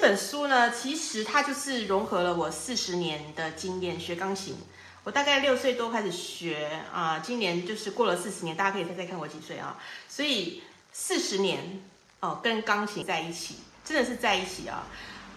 [0.00, 4.56] 本书呢，其实它就是融合了我四十年的经验学钢琴。
[5.04, 9.76] 我大概六岁多开始学啊，今年就是过了四十年，大家可以猜猜看我几岁啊？
[10.08, 11.82] 所以四十年
[12.20, 14.86] 哦，跟钢琴在一起，真的是在一起啊。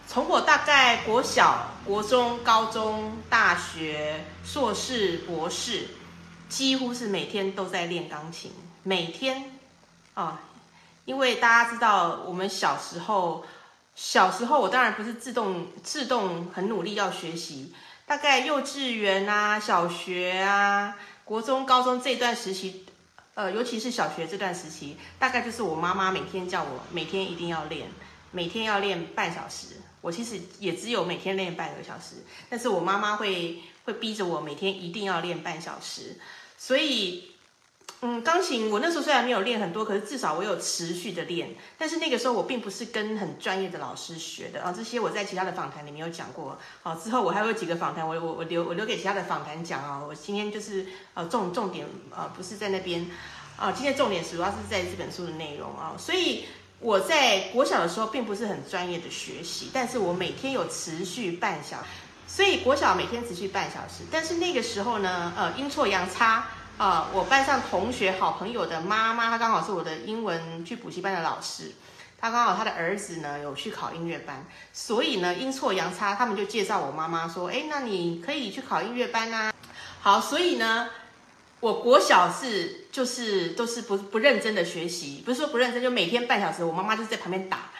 [0.06, 5.88] 从我大概国小、国中、高中、大学、硕士、博士，
[6.48, 8.52] 几乎是每天都在练钢琴，
[8.82, 9.58] 每天
[10.12, 10.42] 啊，
[11.06, 13.46] 因为大家知道，我们小时候，
[13.94, 17.72] 小时候我当然不是自动自动很努力要学习，
[18.06, 22.84] 大概幼稚园啊、小学啊、国中、高中这段时期，
[23.34, 27.88] 呃，尤其是小学这段时期，大概就是我妈妈每天叫我每天一定要练，
[28.32, 29.76] 每天要练半小时。
[30.00, 32.16] 我其实也只有每天练半个小时，
[32.50, 36.20] 但是我妈妈会会逼着我每天一定要练半小时，
[36.58, 37.33] 所以，
[38.06, 41.54] 嗯，钢琴我那时候虽然没有练很多，可是至少我有持续的练。
[41.78, 46.58] 但是那个时候我并不是跟很专业的老师学的啊，这些我在其他的访谈里面有讲过。
[46.82, 50.02] 好，之后我还有几个访谈，我我我留我留给其他的访谈讲啊。
[50.06, 53.10] 我今天就是呃重重点呃不是在那边
[53.56, 56.44] 啊，今天重点主要是在这本书的内容啊，所以。
[56.80, 61.84] 我在国小的时候并不是很专业的学习，但是我每天有持续半小时，
[62.26, 64.04] 所以国小每天持续半小时。
[64.10, 66.46] 但是那个时候呢，呃，阴错阳差
[66.76, 71.72] 啊，我班上同学好朋友的妈妈，她刚好是我的英文去补习班的老师，
[72.18, 79.52] 她刚好她的儿子呢有去考音乐班，所以呢阴错阳差，他们就介绍我妈妈说，哎，那你可以去考音乐班啊。
[80.00, 80.88] 好，所以呢。
[81.60, 87.70] 我国小是就是都是不不认真的学习，不是说不认真，就每天半小时，我妈妈就是在旁边打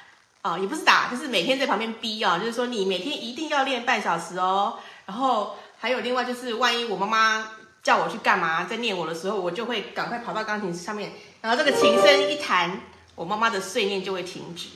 [0.41, 4.78] 啊，也不是打，就是每天在旁边逼啊，就是说你每天一定要练半小时哦。
[5.05, 7.47] 然后还有另外就是，万一我妈妈
[7.84, 12.80] 叫我去干嘛，在念我的时候，我就会赶快跑到钢琴上面，然后这个琴声一弹，
[13.14, 14.68] 我妈妈的碎念就会停止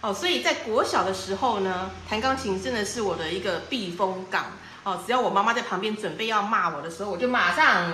[0.00, 0.12] 哦。
[0.12, 4.46] 所以在国小的时候呢，弹钢琴真的是我的一个避风港。
[4.82, 7.90] 哦，只要我妈妈在旁边准备要骂我的时候，我就马上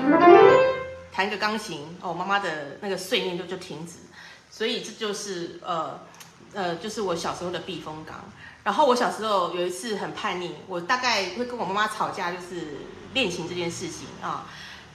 [1.13, 3.95] 弹个钢琴，哦，妈妈的那个碎念就就停止。
[4.51, 6.01] 所以这就是呃
[6.53, 8.17] 呃，就是我小时候的避风港。
[8.65, 12.79] 然后我小时候有一次很叛逆，我大概会跟我妈妈吵架，就是
[13.15, 14.47] 练琴这件事情啊。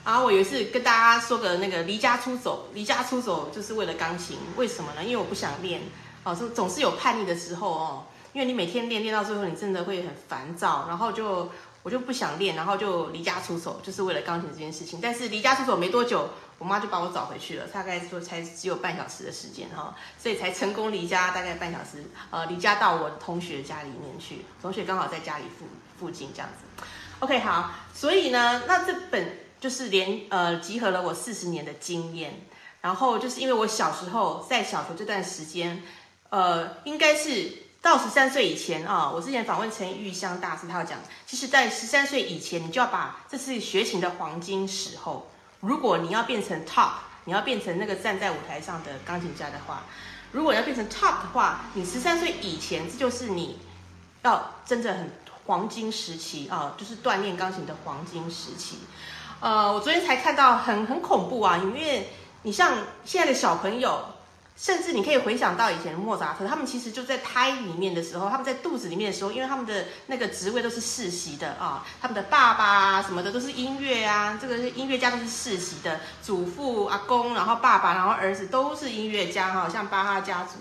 [0.04, 5.02] 然后我有一次跟大家说个那个离家出走，离家出走就是为了钢琴，为什么呢？
[5.02, 5.82] 因为我不想练，
[6.24, 8.04] 哦，总总是有叛逆的时候哦。
[8.32, 11.50] 因为你每天练练到最后，你真的会很烦躁，然后就。
[11.82, 14.98] 我就不想练，然后就离家出走，就是为了钢琴这件事情。
[15.00, 16.28] 但是离家出走没多久，
[16.58, 25.66] 我妈就把我找回去了，大概说才只有半小时的时间哈，所以才成功离家大概半小时，呃，离家到我同学家里面去，同学刚好在家里附
[25.96, 26.84] 附近这样子。
[27.20, 32.46] OK，好，所以呢，那这本就是连呃集合了我四十年的经验，
[32.80, 35.82] 然后就是因为我小时候在小学这段时间，
[36.30, 37.64] 呃，应该是。
[37.82, 45.30] 到十三岁以前啊，我之前访问陈玉香大师，他有讲，其实，在十三岁以前，你就要把这是学琴的黄金时候。
[45.60, 46.94] 如果你要变成 top，
[47.26, 49.84] 你要变成那个站在舞台上的钢琴家的话，
[50.32, 53.60] 如果要变成 top 的话，你十三岁以前，这就是你
[54.22, 55.12] 要真正很
[55.46, 58.78] 黄金时期啊，就是锻炼钢琴的黄金时期。
[59.40, 62.10] 呃，我昨天才看到很很恐怖啊，因为
[62.42, 62.72] 你像
[63.04, 64.04] 现在的小朋友。
[64.56, 80.52] 甚至你可以回想到以前莫扎特，他们其实就在胎里面的时候，他们在肚子里面的时候，因为他们的那个职位都是世袭的啊，他们的爸爸啊什么的都是音乐啊，这个音乐家都是世袭的，祖父、阿公，然后爸爸，然后儿子都是音乐家哈，像巴哈家族，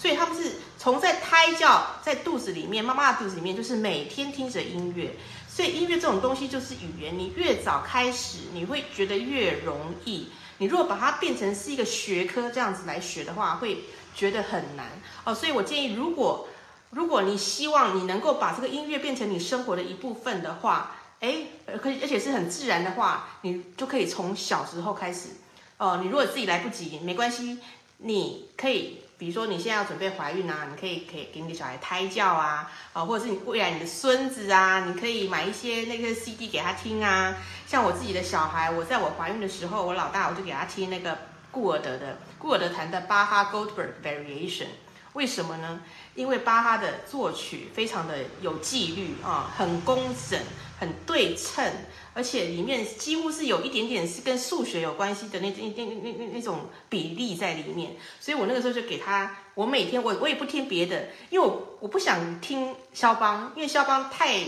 [0.00, 5.14] 所以他们是从在胎教在肚子里面，妈妈的肚子里面就是每天听着音乐，
[5.46, 10.28] 所以音乐这种东西就是语言，你越早开始，你会觉得越容易。
[10.62, 13.78] 你如果把它变成是一个学科这样子来学的话，会
[14.14, 14.86] 觉得很难
[15.24, 15.34] 哦。
[15.34, 16.46] 所以我建议，如果
[16.90, 21.46] 如果你希望你能够把这个音乐变成你生活的一部分的话，哎，
[21.82, 25.30] 可，而且是很自然的话，你就可以从小时候开始
[25.78, 25.98] 哦。
[26.00, 27.58] 你如果自己来不及，没关系，
[27.96, 29.01] 你可以。
[29.22, 37.36] 比如说你现在要准备怀孕啊，你可以可以给你的小孩胎教啊，啊，或者是你未来你的孙子啊，你可以买一些那个 CD 给他听啊。
[37.64, 41.16] 像我自己的小孩，我在我怀孕的时候，我老大我就给他听那个
[41.52, 44.66] 顾尔德的顾尔德弹的巴哈 Goldberg Variation。
[45.12, 45.82] 为什么呢？
[46.16, 50.40] 因为巴哈的作曲非常的有纪律啊，很工整，
[50.80, 51.64] 很对称，
[52.14, 57.96] 而且里面几乎是有一点点是跟数学有关系的那那那那那那种比例在里面。
[58.20, 64.40] 所以我那个时候就给他，我每天我我也不听别的，因为我我不想听肖邦，因为肖邦太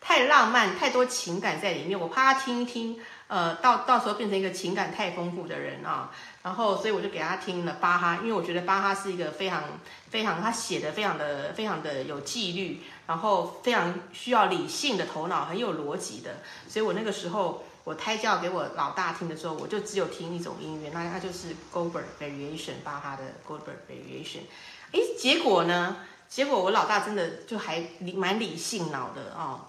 [0.00, 6.10] 太浪漫，太多情感在里面，我怕他听一听，呃，到到时候变成一个情感太丰富的人啊。
[6.48, 9.64] 然后，所以我就给他听了巴哈，因为我觉得巴哈是一个非常
[10.08, 16.36] 非常，他写的非常的非常的有纪律，然后非常需要理性的头脑，很有逻辑的。
[16.66, 24.44] 所以我那个时候我胎教给我老大听的时候，我就只有听一种音乐，那它就是 Goldberg Variation，巴哈的 Goldberg Variation。
[24.92, 25.98] 哎，结果呢？
[26.30, 29.66] 结果我老大真的就还理蛮理性脑的哦。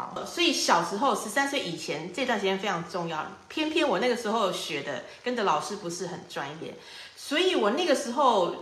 [0.00, 3.26] 好，所以小时候十三岁以前这段时间非常重要。
[3.48, 6.74] 偏偏我那个时候学的跟着老师不是很专业，
[7.16, 8.54] 所以我那个时候，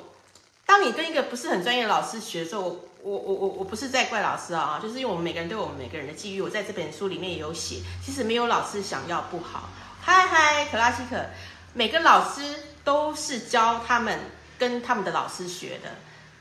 [0.66, 6.42] 当你跟一个不是很专业的老师学的时候，我我我我我不是在怪老师啊，就是因为我们每个人都有我们每个人的际遇。
[6.42, 9.68] 我在这本书里面也有写，其实没有老师想要不好。
[10.00, 11.24] 嗨嗨，克拉西克，
[11.72, 12.42] 每个老师
[12.82, 14.18] 都是教他们
[14.58, 15.90] 跟他们的老师学的。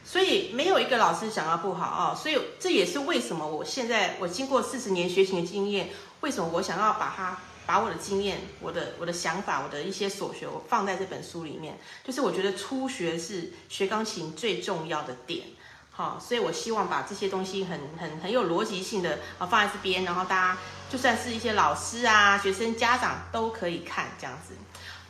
[0.10, 5.90] 所以没有一个老师想要不好啊，所以这也是为什么我现在我经过四十年学习的经验，
[6.22, 15.48] 为什么我想要把它把我的经验、我的我的想法、我的一些所学，我放在这本书里面，就是我觉得初学是学钢琴最重要的点，
[15.92, 20.58] 好，所以我希望把这些东西很很很有逻辑性的啊放在这边，然后大家
[20.90, 24.54] 就算是一些老师啊、学生、家长都可以看这样子。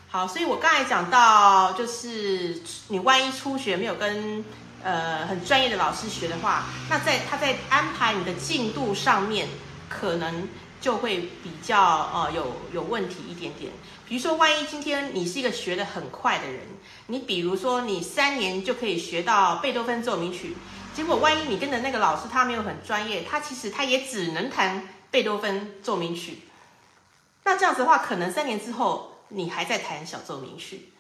[0.10, 4.44] 好，所以我刚才讲到，就是你万一初学没有跟
[4.84, 9.48] 呃，很专业的老师学的话，那在他在安排你的进度上面，
[9.90, 10.48] 可能
[10.80, 13.72] 就会比较呃有有问题一点点。
[14.08, 16.62] 比如说，万一今天你是一个学的很快的人，
[17.08, 20.56] 你比如说你三年就可以学到贝多芬奏鸣曲，
[20.94, 26.44] 结果万一你跟的那个老师他没有很专业，他其实他也只能弹贝多芬奏鸣曲，
[27.44, 30.94] 那这样子的话，可能三年之后你还在弹小奏鸣曲，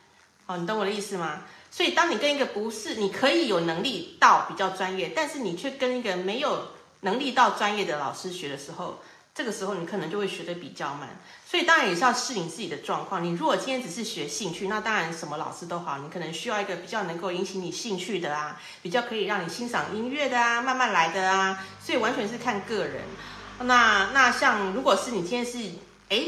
[0.48, 1.44] 哦，你懂我的意思吗？
[1.70, 6.70] 所以，当你跟一个不是你可以有能力到比较专业，但是你却跟一个没有
[7.02, 9.00] 能力到专业的老师学的时候，
[9.36, 11.10] 这个时候你可能就会学的比较慢。
[11.46, 13.24] 所以，当然也是要适应自己的状况。
[13.24, 21.64] 你如果今天只是学兴趣，那当然什么老师都好，你可能需要一个比较能够引起你兴趣的啊，比较可以让你欣赏音乐的啊，慢慢来的啊。
[21.80, 23.04] 所以完全是看个人。
[23.60, 25.58] 那那像如果是你今天是
[26.10, 26.24] 哎，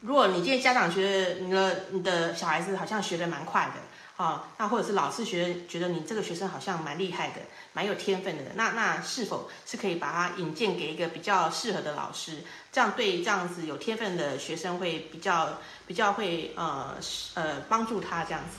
[0.00, 3.80] 如果你今天家长觉得你的你的小孩子好像学的蛮快的。
[4.22, 7.40] 啊，那或者是老师学觉得你这个学生好像蛮厉害的，
[7.72, 12.38] 蛮有天分的，那那是否是可以把他引荐给一个比较适合的老师？
[12.70, 15.58] 这样对这样子有天分的学生会比较
[15.88, 16.94] 比较会呃
[17.34, 18.58] 呃帮助他这样子。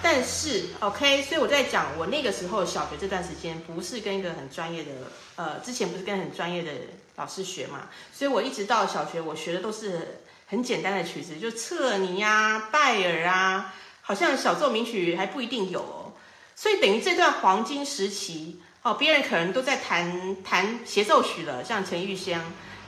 [0.00, 4.90] 但是 OK，所以我在讲我那个时候小学这段时间不是跟一个很专业的
[5.36, 6.70] 呃之前不是跟很专业的
[7.16, 13.74] 老师学嘛，所以我一直到小学我学的都是很简单的曲子，就彻尼呀、拜尔啊。
[14.08, 16.12] 好像小奏鸣曲还不一定有哦，
[16.56, 22.42] 所以等于这段黄金时期哦，别人可能都在弹弹协奏曲了，像陈玉香、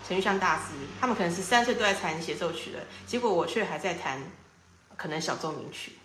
[0.09, 4.19] 陈玉香大师，他们可能是三岁都在弹协奏曲了，结果我却还在弹
[4.97, 5.99] 可能小奏鸣曲。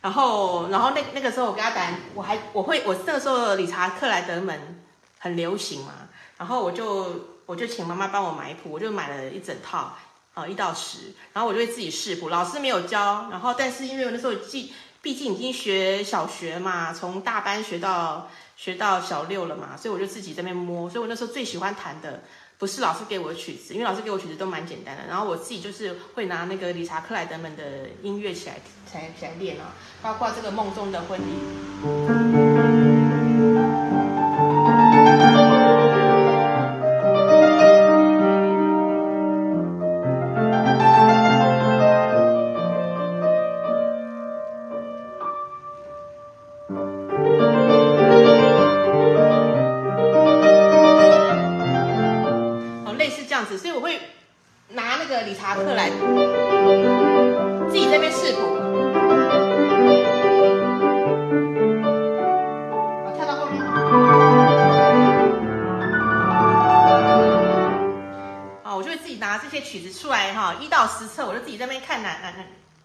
[0.00, 4.82] 然后，然后那那个时候我跟他弹，我还我会我那个时候理查克莱德门
[5.20, 5.92] 很流行嘛，
[6.36, 7.14] 然后我就
[7.46, 9.96] 我就请妈妈帮我买谱，我就买了一整套。
[10.34, 22.22] 啊，一到十，然后我就会自己试谱，老师没有教，然后但是因为我那时候既毕竟已经学小学嘛，从大班学到学到小六了嘛，所以我就自己在那边摸，所以我那时候最喜欢弹的
[22.56, 28.54] 不是老师给我的曲子，因为老师给我曲子都蛮简单的，然后我自己就是会拿那个理查克莱德们的音乐起来
[28.90, 32.51] 起来起来练啊，包括这个梦中的婚礼。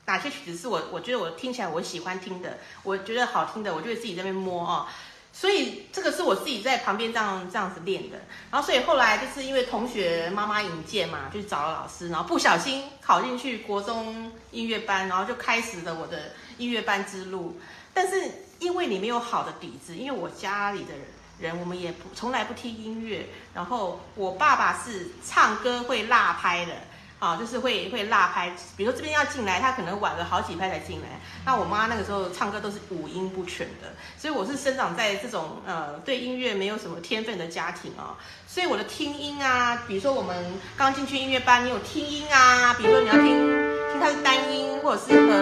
[0.08, 4.88] 哪些曲子是我我觉得我听起来我喜欢听的，我觉得好听的，我就会自己在那边摸啊。
[5.34, 8.18] 所以这个是我自己在旁边这样这样子练的。
[8.50, 17.60] 然后所以后来就是因为同学妈妈引荐嘛，就找了老师，然后不小心考进去国中音乐班，然后就开始了我的音乐班之路。
[17.94, 20.94] 但是因为你没有好的底子，因为我家里的
[21.38, 26.72] 人我们也不从来不听音乐，然后我爸爸是唱歌会辣拍的。
[27.20, 31.20] 啊，就是会会落拍，比如说这边要进来，他可能晚了好几拍才进来。
[31.46, 38.16] 那我妈那个时候唱歌都是五音不全的，所以我是生长在这种呃对音乐没有什么天分的家庭啊，
[38.48, 40.36] 所以我的听音啊，比如说我们
[40.78, 45.34] 刚进去音乐班，你有听音啊，比如说你要听听它是单音，或者是和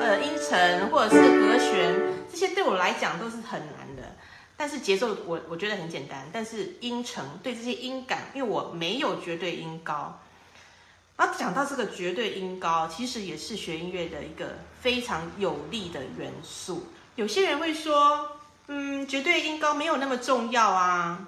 [0.00, 1.94] 呃音程，或者是和弦，
[2.30, 4.02] 这些对我来讲都是很难的。
[4.58, 10.20] 但是节奏我我觉得很简单，但是音程对这些音感，因为我没有绝对音高。
[11.18, 16.86] 然后讲到这个绝对音高，其实也是学音乐的一个非常有利的元素。
[17.16, 21.26] 有些人会说，嗯，绝对音高没有那么重要啊。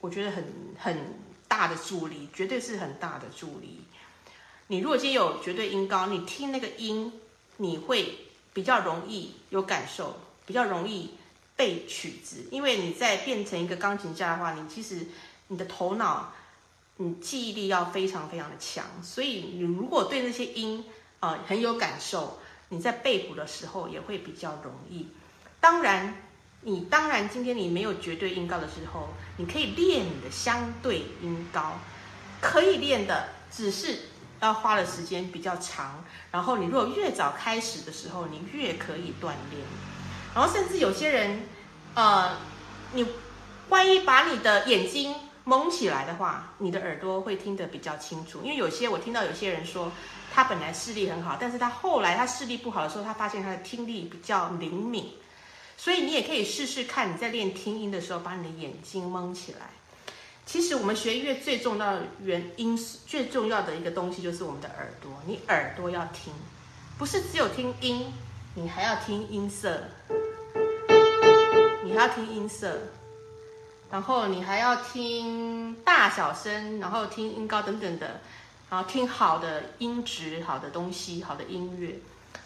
[0.00, 0.44] 我觉得很
[0.78, 3.82] 很大的助力，绝对是很大的助力。
[4.66, 7.10] 你如果今天有绝对音高，你听那个音，
[7.56, 11.14] 你会比较容易有感受，比较容易
[11.56, 12.46] 背曲子。
[12.50, 15.06] 因为你在变成一个钢琴家的话，你其实
[15.48, 16.34] 你的头脑。
[16.98, 20.84] 你记忆力要非常非常的强，所以你如果对那些音
[21.20, 25.08] 啊很有感受，你在背谱的时候也会比较容易。
[25.58, 26.14] 当然，
[26.60, 29.08] 你当然今天你没有绝对音高的时候，
[29.38, 31.78] 你可以练你的相对音高，
[32.40, 33.98] 可以练的，只是
[34.40, 36.04] 要花的时间比较长。
[36.30, 39.64] 然后你如果越早开始的时候，你越可以锻炼。
[40.34, 41.42] 然后甚至有些人，
[41.94, 42.36] 呃，
[42.92, 43.06] 你
[43.70, 45.14] 万一把你的眼睛。
[45.44, 48.40] 蒙起来的话，你的耳朵会听得比较清楚。
[48.42, 49.90] 因为有些我听到有些人说，
[50.32, 55.12] 他本来视力很好，但是他后来他视力不好的时候，他发现他的听力比较灵敏。
[55.76, 59.70] 所以你也可以试试看，你在练听音的时候，把你的眼睛蒙起来。
[60.46, 65.10] 其实我们学音乐最重要的原因是，最重要的一个东西就是我们的耳朵。
[65.26, 66.32] 你耳朵要听，
[66.98, 68.12] 不是只有听音，
[68.54, 69.82] 你还要听音色，
[71.84, 72.78] 你还要听音色。
[73.92, 78.22] 然后你还要听大小声，然后听音高等等的，
[78.70, 82.00] 然后听好的音质、好的东西、好的音乐。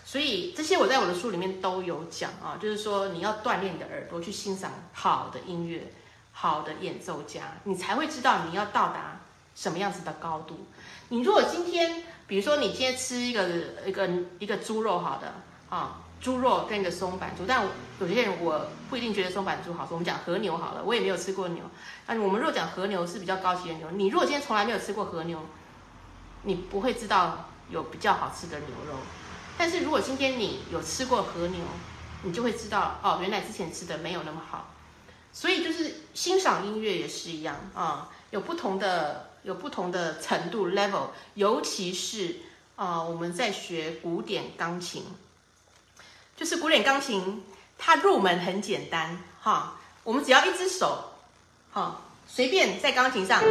[0.05, 5.93] 所以这些我在我的书里面都有讲啊，就是说你要锻炼你的耳朵去欣赏好的音乐、
[6.33, 9.21] 好的演奏家，你才会知道你要到达
[9.55, 10.67] 什么样子的高度。
[11.11, 13.49] 你如果今天，比如说你今天吃一个
[13.87, 14.09] 一个
[14.41, 15.33] 一个猪肉，好的
[15.69, 16.03] 啊。
[16.21, 17.65] 猪肉跟一个松板猪，但
[18.01, 19.93] 有些人我不一定觉得松板猪好吃。
[19.93, 21.63] 我们讲和牛好了，我也没有吃过牛。
[22.07, 25.39] 那我们若讲和牛是比较高级的牛，你如果今天从来没有吃过和牛，
[26.43, 28.99] 你不会知道有比较好吃的牛肉。
[29.57, 31.61] 但是如果今天你有吃过和牛，
[32.23, 34.73] 你就会知道哦，原来之前吃的没有那么好。
[35.33, 42.37] 所以就是欣赏音乐也是一样啊，有不同的有不同的程度 level，尤其是
[42.75, 45.05] 啊我们在学古典钢琴。
[46.37, 47.43] 就是古典钢琴，
[47.79, 51.13] 它入门很简单哈，我们只要一只手，
[51.73, 53.43] 哈，随便在钢琴上，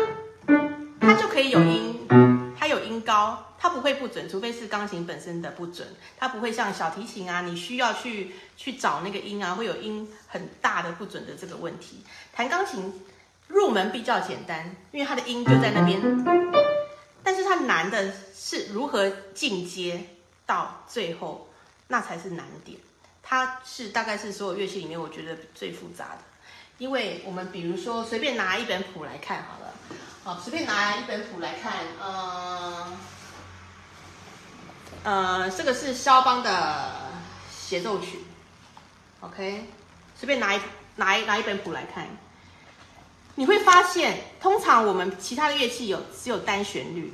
[1.02, 2.08] 它就可以有音，
[2.56, 5.88] 它有音高，它不会不准，除非是钢琴本身的不准，
[6.20, 12.04] 它不会像小提琴啊，你需要去去找那个音啊，会有音很大的不准的这个问题。
[12.32, 13.04] 弹钢琴
[13.48, 16.00] 入门比较简单，因为它的音就在那边，
[17.24, 20.06] 但是它难的是如何进阶
[20.46, 21.50] 到最后。
[21.88, 22.80] 那才是难点，
[23.22, 26.20] 它是大概是所有乐器里面我觉得最复杂的，
[26.80, 29.74] 因为我们比如说随便拿一本谱来看好了，
[30.24, 32.98] 好，随便拿一本谱来看，呃，
[35.04, 37.12] 呃，这个是肖邦的
[37.56, 38.22] 协奏曲
[39.22, 39.66] ，OK，
[40.20, 40.60] 随便拿一
[40.96, 42.08] 拿一拿一本谱来看，
[43.36, 47.14] 你会发现，通常我们其他的乐器有只有单旋律。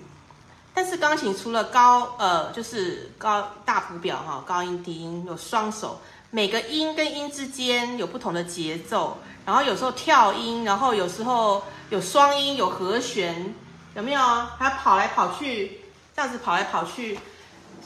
[0.74, 6.00] 但是钢琴除了高呃，就是高大谱表哈，高音低音有双手，
[6.30, 13.54] 每个音跟音之间有不同的节奏，然后有时候跳音，然后有时候有双音有和弦，
[13.96, 14.22] 有没有？
[14.58, 15.82] 还跑来跑去，
[16.16, 17.20] 这样子跑来跑去，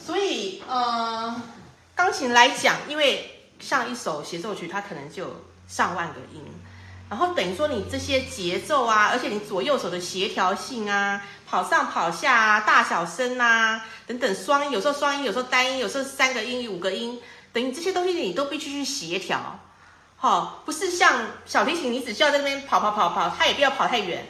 [0.00, 1.34] 所以呃，
[1.94, 5.26] 钢琴来讲，因为像一首协奏曲，它可能就
[5.66, 6.40] 上万个音。
[7.08, 17.20] 然后等于说你这些节奏啊，而且你左右手的协调性啊，跑上跑下啊，大小声啊，等等双音，有时候双音，有时候单音，有时候三个音、五个音，
[17.52, 19.60] 等于这些东西你都必须去协调。
[20.16, 24.26] 好，不是像小提琴，你只需要在那边跑跑跑跑，它也不要跑太远。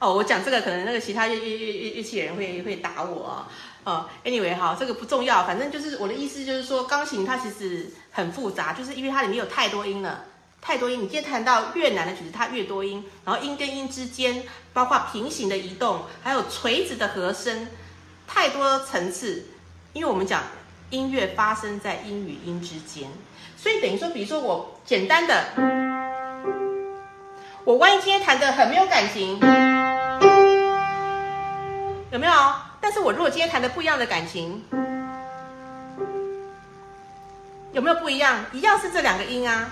[0.00, 3.46] 哦，我讲这个可能那个其他乐乐乐乐乐器人会会打我。
[3.84, 10.24] 哦，anyway 哈，这个不重要，反正就是我的意思就是说，钢琴它其实很复杂，就是因为它里面有太多音了。
[10.66, 17.68] 太多音，你今天弹到越难的曲子，它越多音，然后音跟音之间，包括平行的移动，还有垂直的和声，
[18.26, 19.44] 太多层次。
[19.92, 20.42] 因为我们讲
[20.88, 23.10] 音乐发生在音与音之间，
[23.58, 25.48] 所以等于说，比如说我简单的，
[27.64, 29.38] 我万一今天弹的很没有感情，
[32.10, 32.32] 有没有？
[32.80, 34.64] 但是我如果今天弹的不一样的感情，
[37.72, 38.46] 有没有不一样？
[38.52, 39.70] 一样是这两个音啊，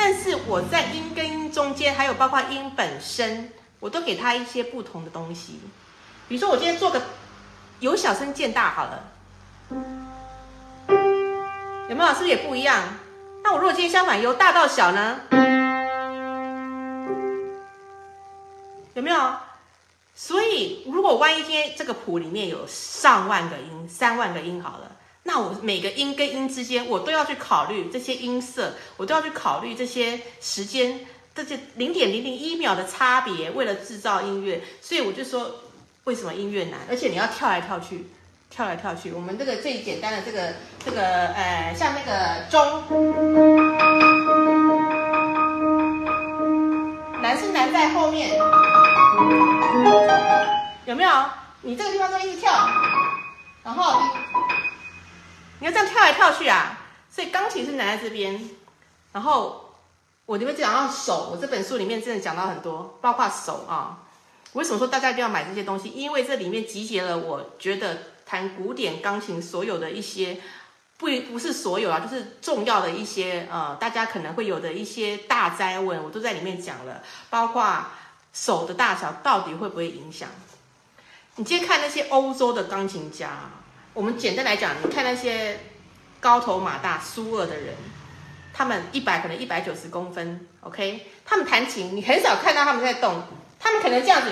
[0.00, 3.50] 但是我在音跟音中间，还有包括音本身，
[3.80, 5.58] 我都给它一些不同的东西。
[6.28, 7.02] 比如说，我今天做个
[7.80, 9.02] 由小声渐大好了，
[11.88, 12.08] 有没有？
[12.10, 12.80] 是不是也不一样？
[13.42, 15.18] 那我如果今天相反由大到小呢？
[18.94, 19.32] 有没有？
[20.14, 24.92] 所以，如果万一今天这个谱里面有上万个音、三万个音好了，
[25.28, 31.00] 那我每个音跟音之间，我都要去考虑这些音色，我都要去考虑这些时间，
[31.34, 34.62] 这些零点零零一秒的差别，为了制造音乐。
[34.80, 35.56] 所以我就说，
[36.04, 36.80] 为什么音乐难？
[36.88, 38.06] 而且你要跳来跳去，
[38.48, 39.12] 跳来跳去。
[39.12, 42.82] 我们这个最简单的这个这个呃，像那个钟，
[47.20, 48.30] 难是难在后面。
[50.86, 51.10] 有没有？
[51.60, 52.50] 你这个地方就一直跳，
[53.62, 54.00] 然后
[55.60, 56.78] 你要这样跳来跳去啊！
[57.10, 58.48] 所以钢琴是拿在这边。
[59.12, 59.74] 然后
[60.26, 63.98] 我里面讲到手，我这本书里面真的讲到很多，包括手啊。
[64.52, 65.88] 为什么说大家一定要买这些东西？
[65.90, 70.40] 因为这里面集结了我觉得弹古典钢琴所有的一些，
[70.96, 77.84] 不不是所有啊，就是重要的一些呃，大家可能会有的一些大灾问，我都在里面讲了，包括。
[78.30, 80.28] 手的大小到底会不会影响？
[81.36, 83.50] 你今天看那些欧洲的钢琴家，
[83.98, 85.58] 我们简单来讲，你看那些
[86.20, 87.74] 高头马大苏二的人，
[88.54, 93.24] 他们一百可能一百九十公分，OK，他们弹琴，你很少看到他们在动，
[93.58, 94.30] 他们可能这样子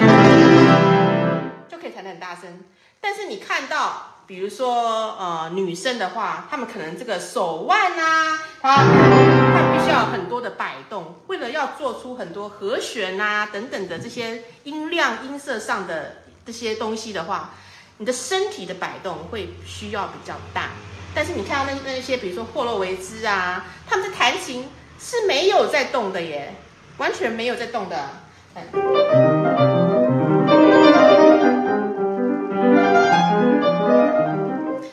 [1.68, 2.62] 就可以弹得很大声，
[3.00, 4.12] 但是你看到。
[4.28, 17.54] 比如说，呃，女生的话，他们可能这个手腕啊，他他必须要很多的摆动，为了要做出很多和弦啊等等的这些音量、音色上的这些东西的话，
[17.98, 20.70] 你的身体的摆动会需要比较大。
[21.14, 24.68] 但是你看到那那些，比如说霍洛维兹啊，他们在弹琴
[25.00, 26.54] 是没有在动的耶，
[26.98, 28.10] 完全没有在动的。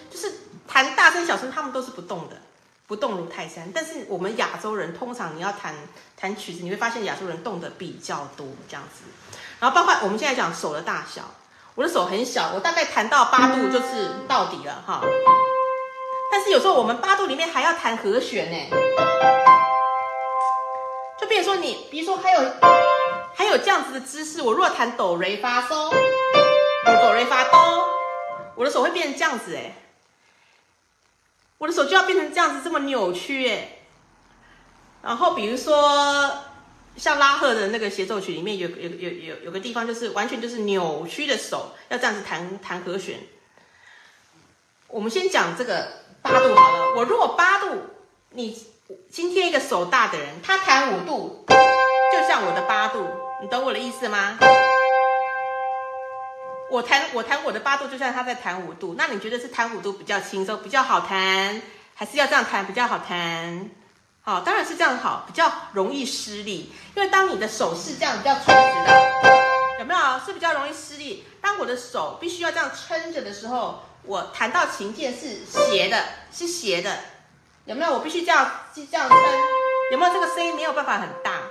[0.10, 0.34] 就是
[0.66, 2.38] 弹大声小声，他们都是不动的，
[2.88, 3.70] 不动如泰山。
[3.74, 5.76] 但是我们亚洲人通常你要弹
[6.16, 9.04] 弹曲子，你会发现亚洲人动的比较多，这样子。
[9.60, 11.34] 然后包括我们现在讲手的大小，
[11.76, 15.02] 我的手很小，我大概弹到八度就是到底了哈。
[16.32, 18.58] 但是有时候我们八度里面还要弹和弦呢，
[21.20, 22.40] 就比如说你，比如说还有
[23.36, 25.90] 还有这样子的姿势，我如果弹哆瑞发嗦，
[26.86, 27.90] 哆瑞发哆，
[28.56, 29.74] 我的手会变成这样子哎。
[31.58, 33.78] 我的手就要变成这样子这么扭曲哎，
[35.02, 36.30] 然后比如说
[36.96, 43.20] 像拉赫的那个协奏曲里面有有有有有个地方就是完全就是扭曲的手要这样子弹弹和弦。
[44.88, 45.88] 我们先讲这个
[46.22, 47.82] 八度好了，我如果八度，
[48.30, 48.56] 你
[49.10, 53.08] 今天一个手大的人，他弹五度，就像我的八度，
[53.42, 54.38] 你懂我的意思吗？
[56.70, 58.96] 我弹我弹我的八度，就像他在弹五度。
[58.98, 61.62] 那你觉得是弹五度比较轻松，比较好弹，
[61.96, 63.70] 还是要这样弹比较好弹？
[64.26, 66.72] 好，当然是这样好，比较容易失力。
[66.96, 71.26] 因为当你的手是这样比较垂直的，有没有是比较容易失力？
[71.42, 77.00] 当我的手必须要这样撑着的时候，我弹到琴键是斜的，是斜的，
[77.66, 77.94] 有没有？
[77.94, 79.18] 我必须这样这样撑，
[79.92, 80.14] 有没有？
[80.14, 81.42] 这个声音没有办法很大，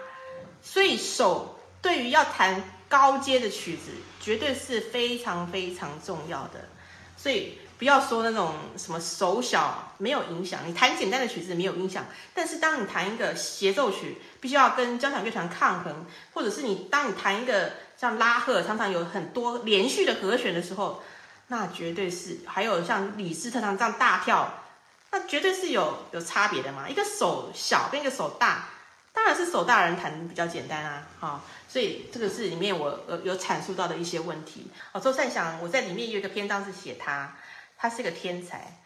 [0.63, 3.93] 所以手对于要弹高阶的曲子。
[4.19, 6.69] 绝对是非常非常重要的，
[7.17, 21.03] 所以不要说那种什么手小没有影响，你弹简单的曲子没有影响，但是当你弹一个协奏曲，必须要跟交响乐团抗衡，或者是你当你弹一个像拉赫，常常有很多连续的和弦的时候，
[21.49, 24.63] 那绝对是还有像李斯特他这样大跳，
[25.11, 28.67] 那绝对是有有差别的嘛，一个手小跟一个手大。
[29.15, 34.71] 当然是手大人弹比较简单啊，哈，所以这个是里面我有有阐述到的一些问题。
[34.93, 37.35] 哦，周善祥，我在里面有一个篇章是写他，
[37.83, 38.79] 他是个天才，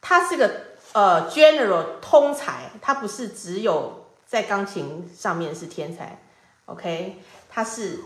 [0.00, 0.48] 他是个
[0.92, 6.22] 呃 general 通才，他不是只有在钢琴上面是天才
[6.66, 7.98] ，OK，他是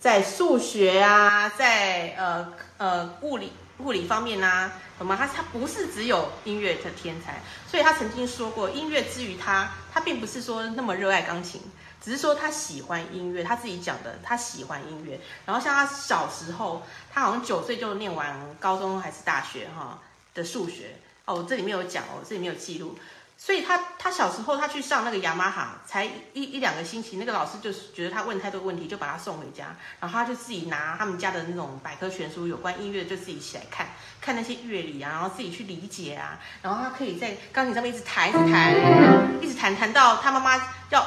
[0.00, 3.52] 在数学啊，在呃呃物理。
[3.80, 5.14] 物理方面呢，懂吗？
[5.14, 11.60] 他他不是只有音乐的天才，所以他曾经说过，音乐之于他，他并不是说那么热爱钢琴，
[12.08, 13.44] 只是说他喜欢音乐。
[13.44, 15.20] 他自己讲的，他喜欢音乐。
[15.44, 19.98] 然后像他小时候，他好像九岁就念完高中还是大学哈
[20.32, 22.98] 的数学哦，这里面有讲哦，这里面有记录。
[23.40, 33.86] 所以他他小时候他去上那个雅马哈，才一一两个星期，那个老师就是觉得他问太多问题，就把他送回家，然后他就自己拿他们家的那种百科全书，有关音乐就自己起来看，
[34.20, 38.74] 看那些乐理啊，然后自己去理解啊，然后他可以在钢琴上面一直弹，一直弹，
[39.42, 40.56] 一直弹，弹到他妈妈
[40.90, 41.06] 要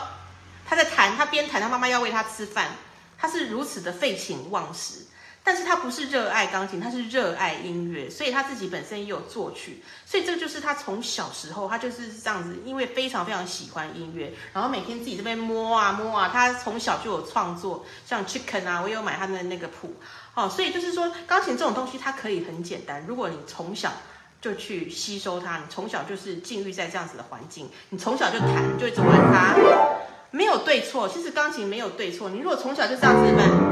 [0.71, 2.69] 他在弹，他边弹他妈妈要喂他吃饭，
[3.17, 5.05] 他是如此的废寝忘食。
[5.43, 19.93] 但是他不是热爱钢琴，他是热爱音乐，所以他自己本身也有作曲，所以这个就是他从小时候他就是这样子，因为非常非常喜欢音乐，然后每天自己这边摸啊摸啊，他从小就有创作，像 Chicken 啊，我有买他的那个谱，
[20.35, 23.91] 哦，所以就是说钢琴这种东西它可以很简单，如果你从小
[24.39, 29.55] 就去吸收它，你从小就是浸浴在这样子的环境，你从小就弹，就一直玩它，
[30.31, 33.67] 没有对错，其实钢琴没有对错，你如果从小就这样子嘛。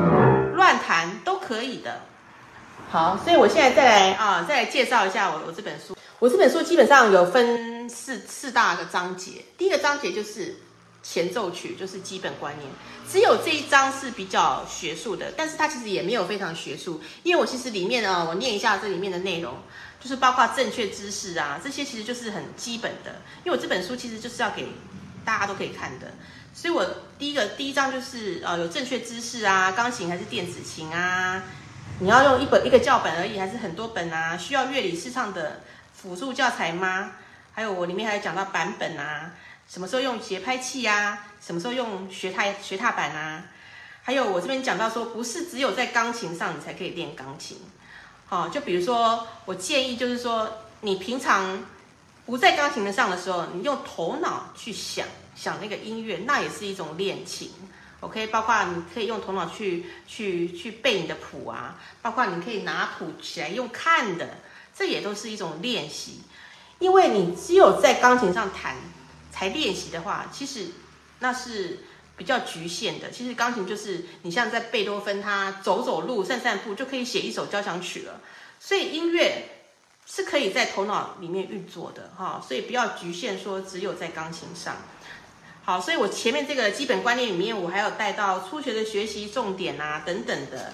[0.56, 2.02] 乱弹都可以的，
[2.92, 5.96] 好，所以我现在再来啊，再来介绍一下我我这本书。
[6.20, 10.58] 我这本书基本上有分四四大个章节，第一个章节就是
[11.02, 12.70] 前奏曲，就是基本观念。
[13.10, 19.54] 只有这一章是比较学术的，但是它其实也没有非常学术，因为我其实里面呢，我念一下这里面的内容，
[20.02, 23.22] 就是包括正确知识啊，这些其实就是很基本的。
[23.46, 24.68] 因为我这本书其实就是要给
[25.24, 26.12] 大家都可以看的。
[26.54, 26.86] 所以，我
[27.18, 31.42] 第一个第一章就是呃，有正确姿势啊，钢琴还是电子琴啊？
[32.00, 34.38] 你要用一本一个教本而已，还是很多本啊？
[34.38, 35.62] 需要乐理市场的
[35.94, 37.12] 辅助教材吗？
[37.54, 39.32] 还有我里面还有讲到版本啊，
[39.70, 41.28] 什么时候用节拍器啊？
[41.42, 43.44] 什么时候用学踏学踏板啊？
[44.02, 47.58] 还有我这边讲到说，不是只有在钢琴上你才可以练钢琴，
[48.26, 50.50] 好，就比如说我建议就是说，
[50.82, 51.64] 你平常
[52.26, 55.06] 不在钢琴的上的时候，你用头脑去想。
[55.40, 57.50] 想那个音乐，那也是一种练琴
[58.02, 58.28] ，OK？
[58.28, 64.40] 包括你可以用头脑去去去背你的谱啊，包括你可以拿谱起来用看的，
[64.76, 66.20] 这也都是一种练习。
[66.80, 68.76] 因为你只有在钢琴上弹
[69.32, 70.72] 才练习的话，其实
[71.20, 71.86] 那是
[72.18, 73.10] 比较局限的。
[73.10, 78.20] 其实钢琴就是你像在贝多芬他走走路、散散步就可以写一首交响曲了。
[78.60, 79.62] 所以音乐
[80.06, 84.76] 是可以在头脑里面运作的哈，所以不要局限说只有在钢琴上。
[85.70, 90.74] 好，所以我前面这个基本观念里面，我还有带到初学的学习重点啊等等的。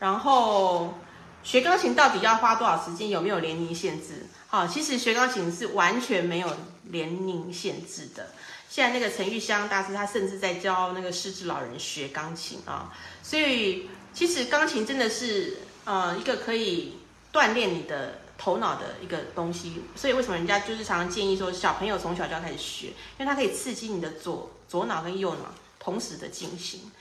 [0.00, 0.98] 然后
[1.44, 3.08] 学钢琴到底要花多少时间？
[3.08, 4.26] 有没有年龄限制？
[4.48, 6.56] 好，其实学钢琴是完全没有
[6.90, 8.30] 年龄限制的。
[8.68, 12.92] 现在那个陈玉香大师，他甚至在教那个失智老人学钢琴啊。
[13.22, 16.98] 所以其实钢琴真的是呃一个可以
[17.32, 18.22] 锻炼你的。
[18.38, 26.92] 头脑的一个东西，所以为什么人家就是常常建议说，小朋友从小就要开始学，因为它可以刺激你的左左脑跟右脑同时的进行。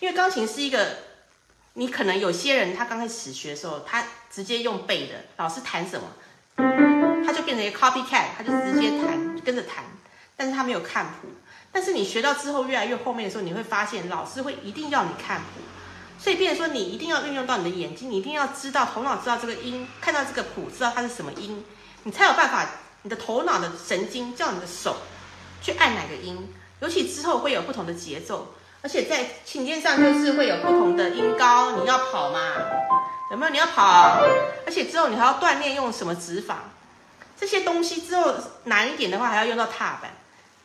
[0.00, 0.96] 因为钢琴是一个，
[1.74, 6.06] 你可能有些人他刚开始学的时候，他直接用背的，老师弹什么，
[7.24, 9.84] 他就变成一个 copycat，他就直接弹跟着弹，
[10.36, 11.28] 但是他没有看谱。
[11.70, 15.60] 但是你学到之后越来越后面的时候，你会发现老师会一定要你看谱。
[16.22, 21.64] 所以，变成说，你一定要运用到你的眼睛，你一定要知道头脑知道这个音，看到这个谱，知道它是什么音，
[22.02, 22.68] 你才有办法，
[23.02, 24.98] 你的头脑的神经叫你的手
[25.62, 28.52] 去按哪个音，尤其之后会有不同的节奏，
[28.82, 32.52] 而且在琴键上就是会有不同的音高，你要跑嘛，
[33.30, 33.52] 有没有？
[33.52, 34.20] 你要跑，
[34.66, 36.64] 而且之后你还要锻炼用什么指法，
[37.40, 40.10] 这些东西之后难一点的话，还要用到踏板，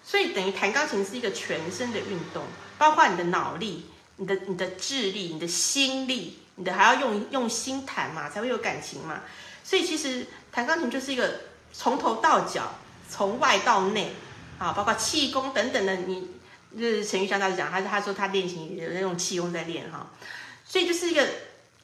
[0.04, 2.44] 所以等于弹钢琴是一个全身的运动，
[2.78, 3.90] 包括你的脑力。
[4.18, 9.22] 你的你的智力，你的心力，你的还要用用心弹嘛，才会有感情嘛。
[9.64, 11.42] 所以其实弹钢琴就是一个
[11.74, 12.76] 从头到脚，
[13.10, 14.12] 从外到内
[14.60, 15.96] 啊，包括气功等等的。
[15.96, 16.30] 你
[16.76, 20.12] 就是陈玉香大师讲，他他说他练琴有那种气功在练哈，
[20.66, 21.28] 所以就是一个。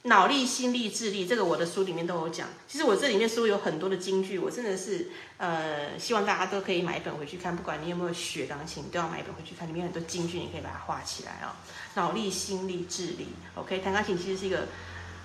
[0.04, 2.48] 脑力、心力、智力，这个我的书里面都有讲。
[2.68, 7.56] 其实我这里面书有很多的金句，我真的是呃，希望大家都可以买一本回去看。
[7.56, 9.68] 不管你有没有学钢琴，都要买一本回去看。
[9.68, 11.54] 里面很多金句，你可以把它画起来哦。
[11.94, 13.78] 脑力、心力、智力，OK。
[13.78, 14.68] 弹钢琴其实是一个，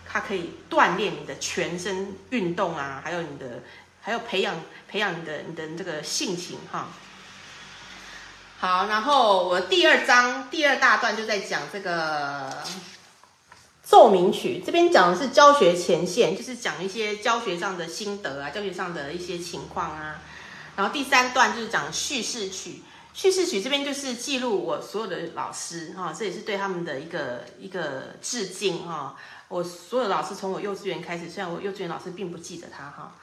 [0.06, 3.62] 它可以锻炼你的全身运动啊，还有你的，
[4.02, 4.60] 还有培养
[4.90, 6.88] 培养你的你的这个性情哈。
[8.58, 12.62] 好，然后我第二章第二大段就在讲这个。
[13.86, 20.20] 奏鸣曲这边讲的是教学前线，就是讲一些教学上的心得啊，教学上的一些情况啊。
[20.74, 22.82] 然后第三段就是讲叙事曲，
[23.14, 29.14] 叙事曲这边就是记录我所有的老师哈，这也是对他们的一个一个致敬哈。
[29.46, 33.14] 我所有老师从我幼稚园开始，虽然我幼稚园老师并不记得他哈。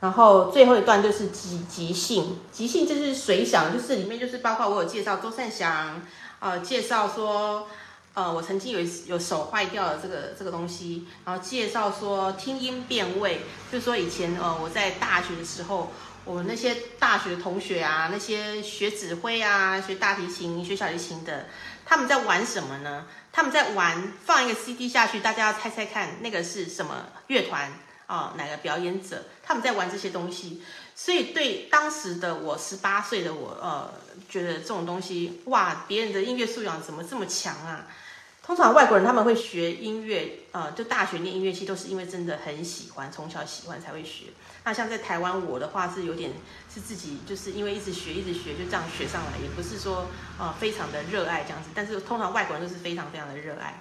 [0.00, 6.02] 然后最后一段就是即即兴，即兴就是随想，就是里面就是包括我有介绍周善祥，
[6.40, 7.68] 呃，介绍说。
[8.12, 15.92] 呃，我曾经有有手坏掉了这个这个东西，然后介绍说听音辨位，就是说以前呃我在大学的时候，
[16.24, 21.46] 我那些大学的同学啊，那些学指挥啊、学大提琴、学小提琴的，
[21.86, 23.06] 他们在玩什么呢？
[23.32, 27.72] 他们在玩放一个 CD 下去，大家要猜猜看那个是什么乐团
[28.06, 28.34] 啊？
[28.36, 29.22] 哪个表演者？
[29.40, 30.62] 他们在玩这些东西。
[30.96, 33.90] 所以对当时的我，十八岁的我，呃，
[34.28, 37.86] 觉得这种东西，哇，别人的音乐素养怎么这么强啊？
[38.42, 44.24] 通常外国人他们会学音乐，呃，就大学念音乐系都是因为真的很喜欢，从小喜欢才会学。
[44.64, 46.32] 那像在台湾，我的话是有点
[46.72, 50.06] 是自己就是因为一直学一直学，就这样学上来，也不是说
[50.38, 51.68] 呃非常的热爱这样子。
[51.74, 53.80] 但是通常外国人都是非常非常的热爱。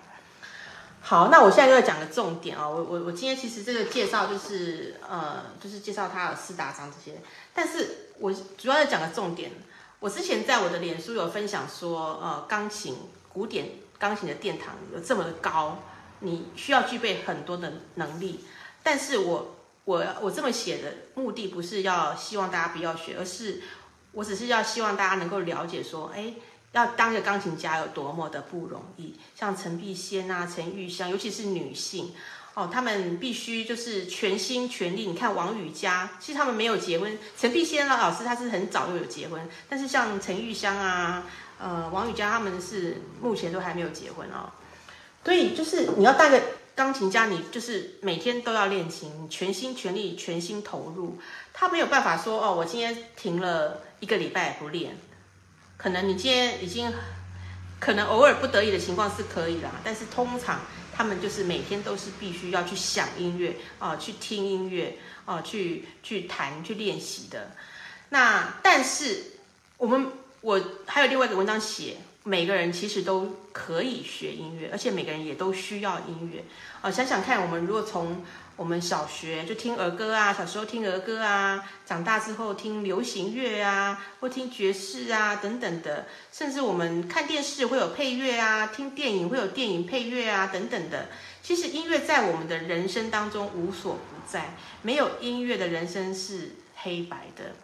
[1.02, 2.69] 好，那我现在就要讲个重点啊！
[2.69, 7.17] 我我我今天其实这个介绍就是呃，就是介绍他有四大章这些，
[7.54, 9.52] 但是我主要要讲个重点。
[10.00, 12.96] 我之前在我的脸书有分享说，呃，钢琴
[13.32, 15.80] 古典钢琴的殿堂有这么的高，
[16.20, 18.46] 你需要具备很多的能力。
[18.82, 23.62] 但是我我我这么写的目的不是要希望大家不要学，而是
[24.14, 26.34] 我只是要希望大家能够了解说，哎。
[26.72, 32.14] 要当一个钢琴家有多么的不容易，像陈碧仙啊、陈玉香，尤其是女性
[32.60, 35.06] 哦，他们必须就是全心全力。
[35.06, 37.17] 你看王羽佳，其实他们没有结婚。
[37.39, 41.24] 陈碧仙老师他是很早就有结婚，但是像陈玉香啊、
[41.58, 44.52] 呃王羽佳他们是目前都还没有结婚哦。
[45.24, 46.41] 所以就是你要当个
[46.76, 51.17] 钢琴家，你就是每天都要练琴，全心全力、全心投入。
[51.54, 54.98] 他没有办法说哦，我今天停了一个礼拜不练。
[55.78, 56.91] 可能你今天已经，
[57.80, 60.60] 可能偶尔不得已的情况是可以啦，但是通常
[61.00, 67.52] 他们就是每天都是必须要去想音乐啊，去听音乐啊，去去弹去练习的。
[68.10, 69.24] 那但是
[69.78, 70.08] 我们
[70.42, 76.44] 我还有另外一个文章写，每个人其实都可以学音乐，而且每个人也都需要音乐
[76.82, 76.92] 啊。
[76.92, 78.22] 想想看，我们如果从
[78.60, 91.08] 我们小学就听儿歌啊，小时候听儿歌啊，长大之后听流行乐啊，或听爵士啊等等的，甚至我们看电视会有配乐啊，听电影会有电影配乐啊等等的。
[91.41, 97.56] 其实音乐在我们的人生当中无所不在，没有音乐的人生是黑白的。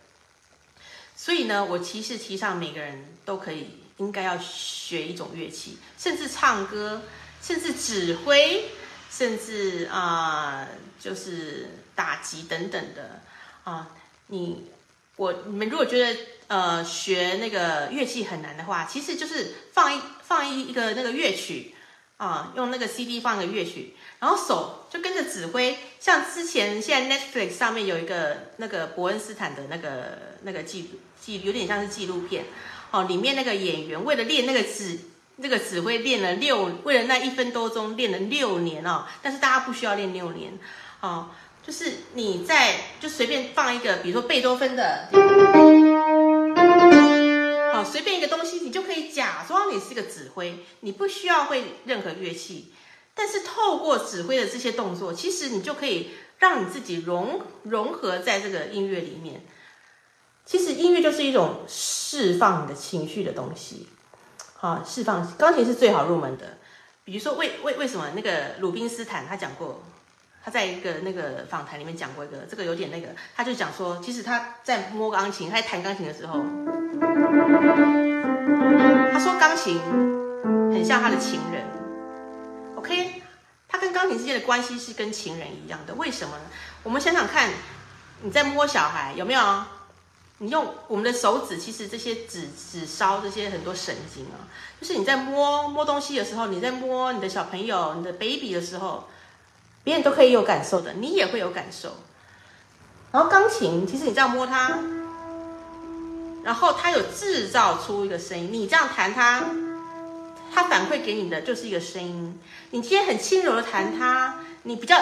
[1.14, 7.02] 所以呢，我其实提倡每个人都可以应该要学一种乐器，甚至唱歌，
[7.42, 8.64] 甚至指挥。
[9.18, 10.68] 甚至啊，
[11.00, 13.22] 就是打击等等的
[13.64, 13.88] 啊，
[14.28, 14.70] 你
[15.16, 21.74] 我你们如果觉得呃学那个乐器很难的话，其实就是放一放一一个那个乐曲
[22.18, 25.78] 啊，用那个 CD 放一个乐曲，然后手就跟着指挥。
[26.02, 32.44] 像之前现在 Netflix 上面有一个那个伯恩斯坦的那个那个纪纪有点像是纪录片
[32.92, 35.00] 哦，里面那个演员为了练那个指。
[35.42, 39.06] 这个指挥练了六，为了那一分多钟练了六年哦。
[39.22, 40.58] 但是大家不需要练六年，
[41.02, 41.30] 哦，
[41.66, 45.10] 就是你在就随便放一个，比如说贝多芬的，
[47.74, 52.72] 好，随便一个东西，你就可以假装你是个指挥，你不需要会任何乐器，
[53.14, 59.46] 但是透过指挥的这些动作，其实你就可以让你自己融融合在这个音乐里面。
[60.46, 63.88] 其实音乐就是一种释放你的情绪的东西。
[64.62, 66.58] 啊，释放钢琴是最好入门的。
[67.04, 69.84] 比如说，为为为什么那个鲁宾斯坦他讲过，
[70.44, 76.44] 他在一个那个访谈里面讲过一个，这个有点那个，他就讲说，其实他在摸钢琴，他在弹钢琴的时候，
[79.12, 79.80] 他说钢琴
[80.74, 81.64] 很像他的情人。
[82.76, 83.22] OK，
[83.68, 85.94] 他跟钢琴之间的关系是跟情人一样的。
[85.94, 86.44] 为什么呢？
[86.82, 87.52] 我们想想看，
[88.24, 89.64] 你在摸小孩有没有？
[90.40, 94.44] 你用我们的手指，其实这些指指梢这些很多神经啊，
[94.82, 99.08] 就是你在摸摸东西的时候，你在摸你的小朋友、你的 baby 的时候，
[99.86, 101.96] 别人都可以有感受的，你也会有感受。
[103.14, 104.78] 然后钢琴，其实你这样摸它，
[106.44, 109.42] 然后它有制造出一个声音，你这样弹它，
[110.54, 112.38] 它反馈给你的就是一个声音。
[112.72, 114.98] 你今天很轻柔的弹它，你比较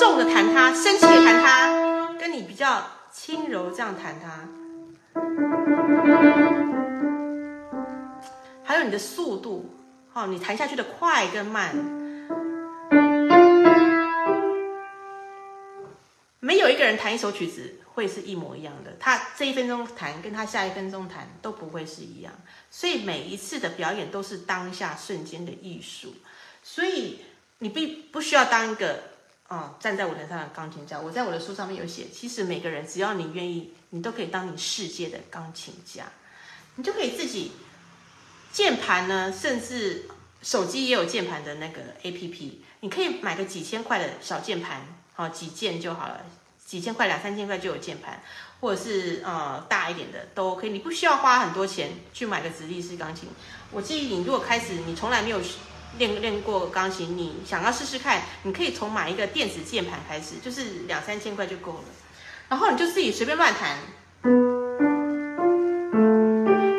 [0.00, 2.82] 重的弹它，生气的弹它，跟你比较。
[3.18, 4.46] 轻柔这样弹它，
[8.62, 9.74] 还有你的速度，
[10.12, 11.74] 哦，你弹下去的快跟慢，
[16.40, 18.94] 没有一个人弹一首曲子会是一模一样的。
[19.00, 22.34] 他这一分钟弹，跟他下一分钟弹都不会是一样。
[22.70, 26.12] 所以每一次的表演都是当下瞬间的艺术。
[26.62, 27.22] 所以
[27.60, 29.15] 你必不需要当一个。
[29.48, 36.04] 啊，站在舞台上的钢琴家，我在我的书上面有写，其实每个人只要你愿意，你都可以当你世界的钢琴家，
[36.74, 37.52] 你就可以自己
[38.52, 40.08] 键盘呢，甚至
[40.42, 44.82] 手机也有键盘的那个 A P P，你可以买个几千块的小键盘，
[45.14, 46.26] 好几键就好了，
[46.64, 48.20] 几千块两三千块就有键盘，
[48.60, 53.28] 或者是呃大一点的都 OK，你不需要花很多钱去买个直立式钢琴。
[53.70, 55.40] 我建议你，如果开始你从来没有
[55.98, 61.84] 练练过钢琴，你想要试试看，你可以从买一个电子键盘开始，就是两三千块就够了。
[62.48, 63.78] 然后你就自己随便乱弹，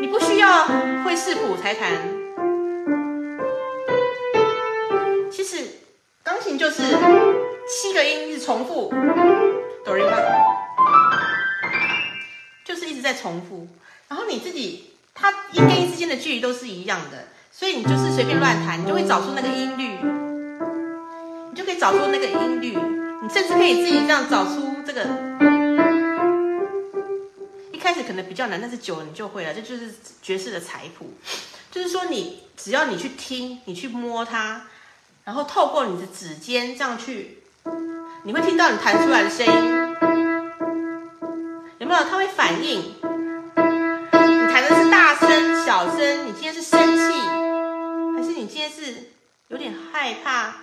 [0.02, 0.68] 你不需要
[1.04, 1.92] 会视谱才弹。
[5.30, 5.68] 其实
[6.24, 6.84] 钢琴就是
[7.68, 8.90] 七个音一直重复，
[9.84, 10.14] 哆来咪，
[12.64, 13.68] 就是一直在重复。
[14.08, 19.98] 然后你自己，它音跟音之间的距离都是一样的，所以你就是随便乱弹，你就会找出那个音律，
[21.50, 22.78] 你就可以找出那个音律，
[23.24, 25.02] 你甚至可以自己这样找出这个。
[27.72, 29.56] 一开始可能比较难，但是久了你就会了。
[29.56, 29.92] 这就是
[30.22, 31.16] 爵士的彩谱，
[31.72, 34.62] 就是说你只要你去听，你去摸它，
[35.24, 37.40] 然后透过你的指尖这样去，
[38.22, 39.96] 你会听到你弹出来的声音，
[41.80, 42.04] 有没有？
[42.04, 42.97] 它会反应。
[48.70, 49.12] 是你今天是
[49.50, 50.56] 有点害怕，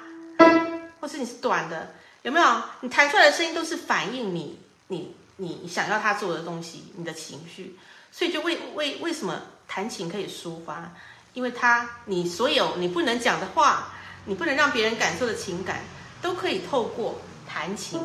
[1.00, 1.94] 或是你是短的？
[2.22, 2.46] 有没有？
[2.80, 5.16] 你弹出来的声音都是反映你，你。
[5.36, 7.76] 你想要他做的东西，你的情绪，
[8.12, 9.36] 所以就为为为什么
[9.66, 10.92] 弹琴可以抒发？
[11.32, 13.88] 因为他你所有你不能讲的话，
[14.26, 15.80] 你不能让别人感受的情感，
[16.22, 17.98] 都可以透过弹琴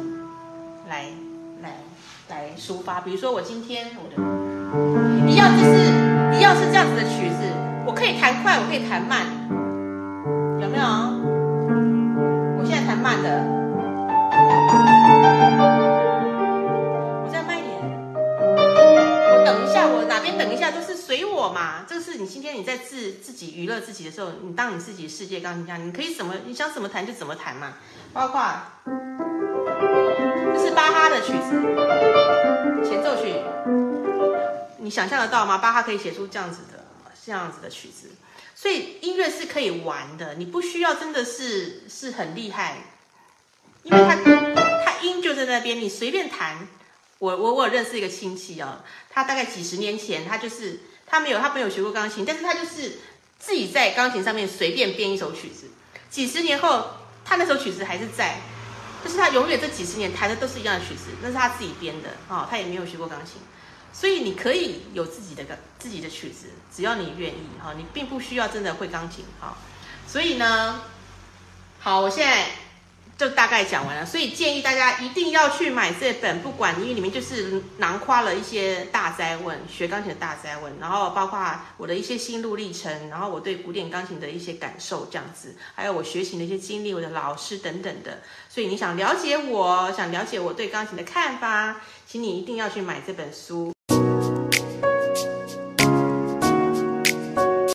[0.88, 1.12] 来
[1.62, 1.78] 来
[2.30, 3.00] 来抒发。
[3.02, 4.16] 比如说我今天我的
[5.32, 5.86] 一样就是
[6.36, 7.46] 一样是这样子的曲子，
[7.86, 9.28] 我可以弹快，我可以弹慢，
[10.62, 10.84] 有没有？
[12.58, 13.30] 我现在弹慢的
[17.24, 17.90] 我再慢一点我。
[20.38, 21.86] 等一下，就是随我嘛。
[21.88, 27.74] 这个是你今天你在自自己娱乐自己的时候，你当你自己世界钢琴家，你可以怎么你想怎么弹就怎么弹嘛。
[28.14, 28.42] 包括
[30.54, 31.62] 这是巴哈的曲子
[32.84, 33.42] 前奏曲，
[34.78, 35.58] 你想象得到吗？
[35.58, 36.80] 巴哈可以写出这样子的
[37.30, 38.10] 这样子的曲子，
[38.56, 42.78] 所以音乐是可以玩的，你不需要真的是是很厉害，
[43.84, 44.16] 因为它
[44.84, 46.68] 它音就在那边，你随便弹。
[47.20, 52.98] 我我我有认识一个亲戚啊，他大概几十年前，他就是他没有他没有学过钢琴，但是他就是
[53.38, 55.68] 自己在钢琴上面随便编一首曲子。
[56.10, 56.88] 几十年后，
[57.24, 58.42] 他那首曲子还是在，
[59.04, 63.36] 就是他永远这几十年弹的都是一样的曲子，那是他自己编的啊，他也没有学过钢琴，
[63.92, 69.58] 所以你可以有自己的个自己的曲子，只要你愿意哈，你并不需要真的会钢琴哈。
[70.08, 70.82] 所以呢，
[71.80, 72.48] 好，我现在。
[73.20, 88.22] 就大概讲完了，所以建议大家一定要去买这本，不管因为里面就是囊括了一些大灾问，学钢琴的大灾问，然后包括我的一些心路历程，然后我对古典钢琴的一些感受这样子，还有我学琴的一些经历，我的老师等等的。
[88.48, 93.74] 所以你想了解我，想了解我对钢琴的看法，请你一定要去买这本书。